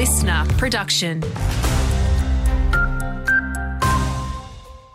listener 0.00 0.46
production. 0.56 1.20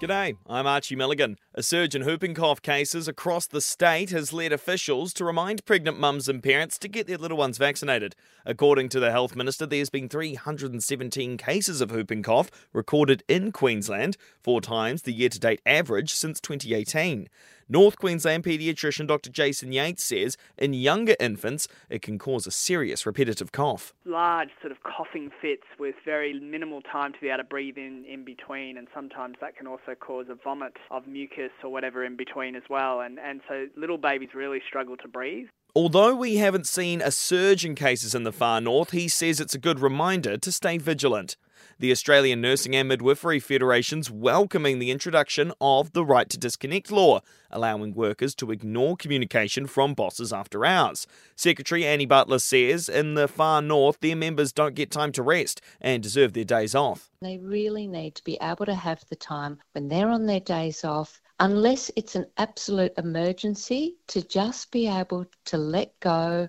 G'day, 0.02 0.36
I'm 0.48 0.66
Archie 0.66 0.96
Milligan. 0.96 1.38
A 1.54 1.62
surge 1.62 1.94
in 1.94 2.06
whooping 2.06 2.34
cough 2.34 2.60
cases 2.60 3.08
across 3.08 3.46
the 3.46 3.62
state 3.62 4.10
has 4.10 4.34
led 4.34 4.52
officials 4.52 5.14
to 5.14 5.24
remind 5.24 5.64
pregnant 5.64 6.00
mums 6.00 6.28
and 6.28 6.42
parents 6.42 6.80
to 6.80 6.88
get 6.88 7.06
their 7.06 7.20
little 7.20 7.38
ones 7.38 7.60
vaccinated. 7.60 8.16
According 8.48 8.90
to 8.90 9.00
the 9.00 9.12
Health 9.12 9.36
Minister, 9.36 9.68
there's 9.68 9.92
been 9.92 10.10
317 10.10 11.38
cases 11.38 11.82
of 11.82 11.92
whooping 11.92 12.24
cough 12.24 12.50
recorded 12.74 13.24
in 13.28 13.52
Queensland, 13.52 14.18
four 14.42 14.60
times 14.60 15.04
the 15.04 15.14
year 15.14 15.30
to 15.30 15.40
date 15.40 15.62
average 15.68 16.14
since 16.14 16.42
2018. 16.42 17.30
North 17.68 17.98
Queensland 17.98 18.44
paediatrician 18.44 19.08
Dr. 19.08 19.32
Jason 19.32 19.72
Yates 19.72 20.04
says 20.04 20.38
in 20.56 20.76
younger 20.76 21.16
infants, 21.20 21.68
it 21.90 22.04
can 22.04 22.20
cause 22.20 22.46
a 22.46 22.52
serious 22.52 23.08
repetitive 23.08 23.52
cough. 23.52 23.92
Large 24.06 24.50
sort 24.62 24.72
of 24.72 24.84
coughing 24.84 25.32
fits 25.42 25.64
with 25.80 25.96
very 26.06 26.40
minimal 26.40 26.84
time 26.84 27.12
to 27.14 27.20
be 27.20 27.30
able 27.30 27.40
to 27.40 27.44
breathe 27.44 27.78
in 27.78 28.06
in 28.06 28.24
between, 28.24 28.78
and 28.78 28.88
sometimes 28.94 29.38
that 29.42 29.58
can 29.58 29.66
also 29.66 29.96
cause 30.00 30.28
a 30.30 30.36
vomit 30.36 30.74
of 30.92 31.08
mucus 31.08 31.50
or 31.64 31.72
whatever 31.72 32.06
in 32.06 32.16
between 32.16 32.56
as 32.56 32.64
well. 32.70 33.02
And, 33.02 33.18
and 33.18 33.42
so 33.48 33.66
little 33.76 33.98
babies 33.98 34.30
really 34.36 34.62
struggle 34.68 34.96
to 34.98 35.08
breathe. 35.08 35.48
Although 35.76 36.16
we 36.16 36.36
haven't 36.36 36.68
seen 36.68 37.02
a 37.02 37.10
surge 37.10 37.66
in 37.66 37.74
cases 37.74 38.14
in 38.14 38.24
the 38.24 38.32
far 38.32 38.62
north, 38.62 38.92
he 38.92 39.08
says 39.08 39.40
it's 39.40 39.56
a 39.56 39.60
good 39.60 39.80
reminder 39.80 40.38
to 40.38 40.52
stay 40.52 40.78
vigilant. 40.78 41.36
The 41.80 41.92
Australian 41.92 42.42
Nursing 42.42 42.76
and 42.76 42.88
Midwifery 42.88 43.40
Federation's 43.40 44.10
welcoming 44.10 44.80
the 44.80 44.92
introduction 44.92 45.52
of 45.60 45.94
the 45.94 46.06
Right 46.06 46.30
to 46.30 46.38
Disconnect 46.38 46.92
law, 46.92 47.22
allowing 47.52 47.94
workers 47.94 48.36
to 48.36 48.52
ignore 48.52 48.96
communication 48.96 49.68
from 49.68 49.94
bosses 49.94 50.32
after 50.32 50.66
hours. 50.66 51.08
Secretary 51.36 51.86
Annie 51.86 52.06
Butler 52.06 52.40
says 52.40 52.90
in 52.90 53.14
the 53.14 53.28
far 53.28 53.62
north, 53.62 54.00
their 54.00 54.16
members 54.16 54.52
don't 54.52 54.76
get 54.76 54.92
time 54.92 55.12
to 55.14 55.24
rest 55.24 55.62
and 55.82 56.02
deserve 56.02 56.34
their 56.34 56.44
days 56.44 56.76
off. 56.76 57.10
They 57.22 57.38
really 57.38 57.88
need 57.88 58.16
to 58.16 58.24
be 58.24 58.38
able 58.42 58.66
to 58.66 58.76
have 58.76 59.04
the 59.10 59.16
time 59.16 59.60
when 59.74 59.88
they're 59.88 60.10
on 60.10 60.26
their 60.26 60.40
days 60.40 60.84
off 60.84 61.22
unless 61.40 61.92
it's 61.96 62.16
an 62.16 62.26
absolute 62.38 62.94
emergency, 62.98 63.98
to 64.08 64.22
just 64.22 64.72
be 64.72 64.88
able 64.88 65.26
to 65.46 65.58
let 65.58 66.00
go, 66.00 66.48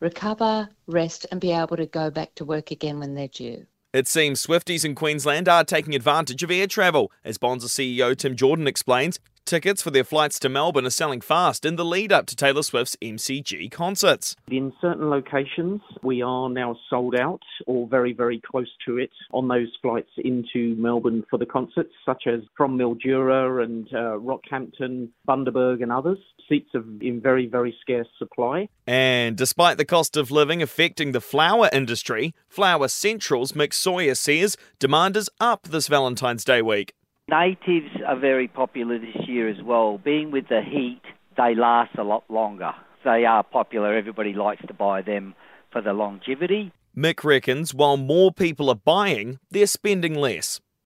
recover, 0.00 0.68
rest, 0.86 1.26
and 1.30 1.40
be 1.40 1.52
able 1.52 1.76
to 1.76 1.86
go 1.86 2.10
back 2.10 2.34
to 2.36 2.44
work 2.44 2.70
again 2.70 3.00
when 3.00 3.14
they're 3.14 3.28
due. 3.28 3.66
It 3.94 4.06
seems 4.06 4.44
Swifties 4.44 4.84
in 4.84 4.94
Queensland 4.94 5.48
are 5.48 5.64
taking 5.64 5.94
advantage 5.94 6.42
of 6.42 6.50
air 6.50 6.66
travel. 6.66 7.10
As 7.24 7.38
Bonza 7.38 7.68
CEO 7.68 8.14
Tim 8.14 8.36
Jordan 8.36 8.66
explains, 8.66 9.18
Tickets 9.48 9.80
for 9.80 9.90
their 9.90 10.04
flights 10.04 10.38
to 10.40 10.50
Melbourne 10.50 10.84
are 10.84 10.90
selling 10.90 11.22
fast 11.22 11.64
in 11.64 11.76
the 11.76 11.84
lead 11.84 12.12
up 12.12 12.26
to 12.26 12.36
Taylor 12.36 12.62
Swift's 12.62 12.98
MCG 13.00 13.70
concerts. 13.70 14.36
In 14.50 14.74
certain 14.78 15.08
locations, 15.08 15.80
we 16.02 16.20
are 16.20 16.50
now 16.50 16.76
sold 16.90 17.14
out 17.14 17.40
or 17.66 17.88
very, 17.88 18.12
very 18.12 18.42
close 18.42 18.68
to 18.84 18.98
it 18.98 19.08
on 19.32 19.48
those 19.48 19.68
flights 19.80 20.10
into 20.18 20.76
Melbourne 20.76 21.24
for 21.30 21.38
the 21.38 21.46
concerts, 21.46 21.94
such 22.04 22.24
as 22.26 22.40
from 22.58 22.76
Mildura 22.76 23.64
and 23.64 23.88
uh, 23.90 24.18
Rockhampton, 24.18 25.08
Bundaberg, 25.26 25.82
and 25.82 25.92
others. 25.92 26.18
Seats 26.46 26.68
are 26.74 26.84
in 27.00 27.18
very, 27.22 27.46
very 27.46 27.74
scarce 27.80 28.08
supply. 28.18 28.68
And 28.86 29.34
despite 29.34 29.78
the 29.78 29.86
cost 29.86 30.18
of 30.18 30.30
living 30.30 30.60
affecting 30.60 31.12
the 31.12 31.22
flower 31.22 31.70
industry, 31.72 32.34
Flower 32.50 32.88
Central's 32.88 33.52
Mick 33.52 33.72
Sawyer 33.72 34.14
says 34.14 34.58
demand 34.78 35.16
is 35.16 35.30
up 35.40 35.68
this 35.68 35.88
Valentine's 35.88 36.44
Day 36.44 36.60
week. 36.60 36.92
Natives 37.28 37.90
are 38.06 38.18
very 38.18 38.48
popular 38.48 38.98
this 38.98 39.28
year 39.28 39.50
as 39.50 39.62
well. 39.62 39.98
Being 39.98 40.30
with 40.30 40.48
the 40.48 40.62
heat, 40.62 41.02
they 41.36 41.54
last 41.54 41.94
a 41.98 42.02
lot 42.02 42.24
longer. 42.30 42.72
They 43.04 43.26
are 43.26 43.42
popular. 43.42 43.94
Everybody 43.94 44.32
likes 44.32 44.62
to 44.66 44.72
buy 44.72 45.02
them 45.02 45.34
for 45.70 45.82
the 45.82 45.92
longevity. 45.92 46.72
Mick 46.96 47.22
reckons 47.24 47.74
while 47.74 47.98
more 47.98 48.32
people 48.32 48.70
are 48.70 48.74
buying, 48.74 49.38
they're 49.50 49.66
spending 49.66 50.14
less. 50.14 50.58